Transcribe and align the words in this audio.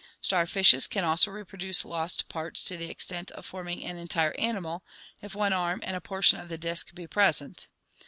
Starfishes 0.19 0.87
can 0.87 1.03
also 1.03 1.29
reproduce 1.29 1.85
lost 1.85 2.27
parts 2.27 2.63
to 2.63 2.75
the 2.75 2.89
extent 2.89 3.29
of 3.33 3.45
forming 3.45 3.83
an 3.85 3.97
entire 3.99 4.33
animal 4.39 4.83
if 5.21 5.35
one 5.35 5.53
arm 5.53 5.79
and 5.83 5.95
a 5.95 6.01
portion 6.01 6.39
of 6.39 6.49
the 6.49 6.57
disc 6.57 6.95
be 6.95 7.05
present. 7.05 7.67